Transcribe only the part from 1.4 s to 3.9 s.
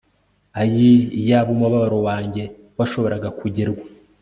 umubabaro wanjyewashobora kugerwa